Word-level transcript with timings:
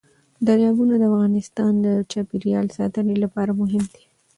دریابونه 0.47 0.93
د 0.97 1.03
افغانستان 1.11 1.73
د 1.85 1.87
چاپیریال 2.11 2.67
ساتنې 2.77 3.15
لپاره 3.23 3.51
مهم 3.61 3.83
دي. 3.93 4.03